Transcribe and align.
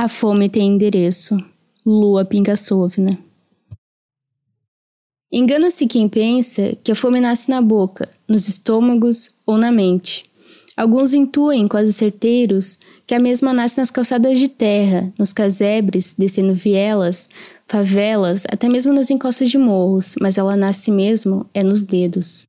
A 0.00 0.06
fome 0.06 0.48
tem 0.48 0.68
endereço. 0.68 1.36
Lua 1.84 2.24
Pinkassovna. 2.24 3.18
Engana-se 5.32 5.88
quem 5.88 6.08
pensa 6.08 6.76
que 6.84 6.92
a 6.92 6.94
fome 6.94 7.20
nasce 7.20 7.50
na 7.50 7.60
boca, 7.60 8.08
nos 8.28 8.46
estômagos 8.46 9.30
ou 9.44 9.58
na 9.58 9.72
mente. 9.72 10.22
Alguns 10.76 11.12
intuem, 11.12 11.66
quase 11.66 11.92
certeiros, 11.92 12.78
que 13.08 13.12
a 13.12 13.18
mesma 13.18 13.52
nasce 13.52 13.76
nas 13.76 13.90
calçadas 13.90 14.38
de 14.38 14.46
terra, 14.46 15.12
nos 15.18 15.32
casebres, 15.32 16.14
descendo 16.16 16.54
vielas, 16.54 17.28
favelas, 17.66 18.44
até 18.48 18.68
mesmo 18.68 18.92
nas 18.92 19.10
encostas 19.10 19.50
de 19.50 19.58
morros, 19.58 20.14
mas 20.20 20.38
ela 20.38 20.56
nasce 20.56 20.92
mesmo 20.92 21.44
é 21.52 21.64
nos 21.64 21.82
dedos. 21.82 22.46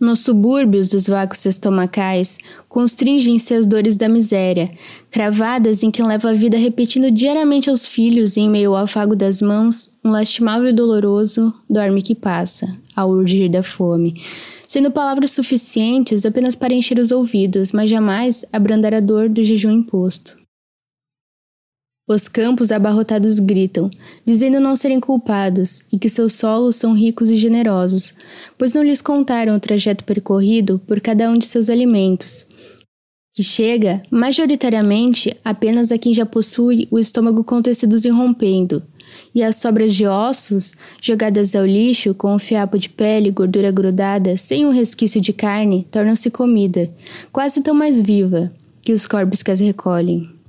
Nos 0.00 0.20
subúrbios 0.20 0.88
dos 0.88 1.06
vácuos 1.06 1.44
estomacais, 1.44 2.38
constringem-se 2.70 3.52
as 3.52 3.66
dores 3.66 3.96
da 3.96 4.08
miséria, 4.08 4.70
cravadas 5.10 5.82
em 5.82 5.90
quem 5.90 6.06
leva 6.06 6.30
a 6.30 6.32
vida 6.32 6.56
repetindo 6.56 7.10
diariamente 7.10 7.68
aos 7.68 7.86
filhos, 7.86 8.38
em 8.38 8.48
meio 8.48 8.70
ao 8.70 8.84
afago 8.84 9.14
das 9.14 9.42
mãos, 9.42 9.90
um 10.02 10.10
lastimável 10.10 10.70
e 10.70 10.72
doloroso 10.72 11.52
dorme 11.68 12.00
que 12.00 12.14
passa, 12.14 12.74
ao 12.96 13.10
urgir 13.10 13.50
da 13.50 13.62
fome, 13.62 14.22
sendo 14.66 14.90
palavras 14.90 15.32
suficientes 15.32 16.24
apenas 16.24 16.54
para 16.54 16.72
encher 16.72 16.98
os 16.98 17.10
ouvidos, 17.10 17.70
mas 17.70 17.90
jamais 17.90 18.42
abrandar 18.50 18.94
a 18.94 19.00
dor 19.00 19.28
do 19.28 19.44
jejum 19.44 19.70
imposto. 19.70 20.39
Os 22.12 22.26
campos 22.26 22.72
abarrotados 22.72 23.38
gritam, 23.38 23.88
dizendo 24.26 24.58
não 24.58 24.74
serem 24.74 24.98
culpados 24.98 25.82
e 25.92 25.96
que 25.96 26.08
seus 26.08 26.32
solos 26.32 26.74
são 26.74 26.92
ricos 26.92 27.30
e 27.30 27.36
generosos, 27.36 28.12
pois 28.58 28.74
não 28.74 28.82
lhes 28.82 29.00
contaram 29.00 29.54
o 29.54 29.60
trajeto 29.60 30.02
percorrido 30.02 30.80
por 30.88 31.00
cada 31.00 31.30
um 31.30 31.38
de 31.38 31.46
seus 31.46 31.70
alimentos, 31.70 32.44
que 33.32 33.44
chega, 33.44 34.02
majoritariamente, 34.10 35.36
apenas 35.44 35.92
a 35.92 35.98
quem 35.98 36.12
já 36.12 36.26
possui 36.26 36.88
o 36.90 36.98
estômago 36.98 37.44
com 37.44 37.62
tecidos 37.62 38.04
irrompendo, 38.04 38.82
e 39.32 39.40
as 39.40 39.54
sobras 39.54 39.94
de 39.94 40.04
ossos, 40.04 40.74
jogadas 41.00 41.54
ao 41.54 41.64
lixo 41.64 42.12
com 42.12 42.34
um 42.34 42.40
fiapo 42.40 42.76
de 42.76 42.88
pele 42.88 43.28
e 43.28 43.32
gordura 43.32 43.70
grudada, 43.70 44.36
sem 44.36 44.66
um 44.66 44.72
resquício 44.72 45.20
de 45.20 45.32
carne, 45.32 45.86
tornam-se 45.92 46.28
comida, 46.28 46.92
quase 47.30 47.60
tão 47.60 47.72
mais 47.72 48.00
viva 48.00 48.52
que 48.82 48.92
os 48.92 49.06
corpos 49.06 49.44
que 49.44 49.52
as 49.52 49.60
recolhem. 49.60 50.39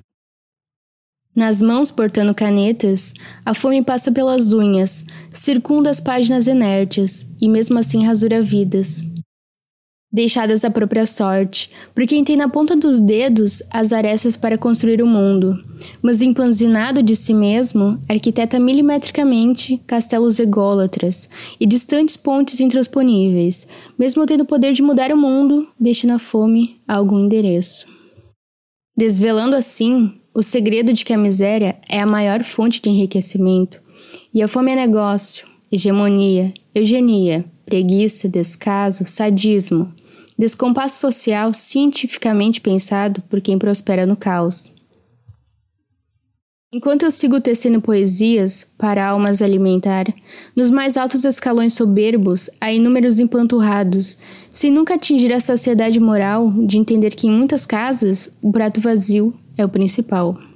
Nas 1.34 1.62
mãos 1.62 1.90
portando 1.90 2.36
canetas, 2.36 3.14
a 3.46 3.54
fome 3.54 3.82
passa 3.82 4.12
pelas 4.12 4.52
unhas, 4.52 5.06
circunda 5.30 5.90
as 5.90 6.02
páginas 6.02 6.46
inertes 6.46 7.26
e 7.42 7.48
mesmo 7.48 7.80
assim 7.80 8.06
rasura 8.06 8.42
vidas. 8.42 9.02
Deixadas 10.14 10.66
à 10.66 10.70
própria 10.70 11.06
sorte, 11.06 11.70
por 11.96 12.06
quem 12.06 12.22
tem 12.22 12.36
na 12.36 12.50
ponta 12.50 12.76
dos 12.76 13.00
dedos 13.00 13.64
as 13.72 13.94
arestas 13.94 14.36
para 14.36 14.58
construir 14.58 15.02
o 15.02 15.08
mundo, 15.08 15.56
mas 16.02 16.22
empanzinado 16.22 17.02
de 17.02 17.16
si 17.16 17.34
mesmo, 17.34 17.98
arquiteta 18.10 18.60
milimetricamente 18.60 19.82
castelos 19.88 20.38
ególatras 20.38 21.30
e 21.58 21.66
distantes 21.66 22.18
pontes 22.18 22.60
intransponíveis, 22.60 23.66
mesmo 23.98 24.26
tendo 24.26 24.42
o 24.42 24.46
poder 24.46 24.74
de 24.74 24.82
mudar 24.82 25.14
o 25.14 25.18
mundo, 25.18 25.66
destina 25.80 26.16
a 26.16 26.20
fome 26.20 26.78
algum 26.86 27.18
endereço. 27.18 28.01
Desvelando 29.02 29.56
assim 29.56 30.14
o 30.32 30.44
segredo 30.44 30.94
de 30.94 31.04
que 31.04 31.12
a 31.12 31.18
miséria 31.18 31.76
é 31.90 32.00
a 32.00 32.06
maior 32.06 32.44
fonte 32.44 32.80
de 32.80 32.88
enriquecimento 32.88 33.82
e 34.32 34.44
a 34.44 34.48
fome 34.48 34.70
é 34.70 34.76
negócio, 34.76 35.48
hegemonia, 35.72 36.54
eugenia, 36.76 37.44
preguiça, 37.66 38.30
descaso, 38.30 39.04
sadismo, 39.08 39.92
descompasso 40.38 41.02
social 41.02 41.52
cientificamente 41.52 42.62
pensado 42.62 43.24
por 43.24 43.42
quem 43.42 43.58
prospera 43.58 44.06
no 44.06 44.16
caos. 44.16 44.72
Enquanto 46.74 47.04
eu 47.04 47.12
sigo 47.12 47.42
tecendo 47.42 47.82
poesias 47.82 48.66
para 48.78 49.06
almas 49.06 49.42
alimentar, 49.42 50.06
nos 50.56 50.72
mais 50.72 50.96
altos 50.96 51.26
escalões 51.26 51.74
soberbos 51.74 52.50
há 52.62 52.72
inúmeros 52.72 53.20
empanturrados, 53.20 54.18
sem 54.50 54.72
nunca 54.72 54.94
atingir 54.94 55.34
a 55.34 55.42
saciedade 55.42 56.00
moral 56.00 56.50
de 56.66 56.78
entender 56.78 57.14
que 57.14 57.28
em 57.28 57.32
muitas 57.32 57.66
casas 57.66 58.30
o 58.42 58.54
prato 58.54 58.80
vazio 58.80 59.34
é 59.58 59.66
o 59.66 59.70
principal. 59.70 60.51